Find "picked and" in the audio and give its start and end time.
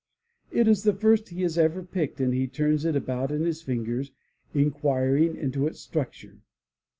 1.83-2.33